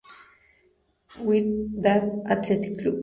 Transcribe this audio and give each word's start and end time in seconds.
Wydad 1.25 2.05
Athletic 2.33 2.73
Club 2.79 2.97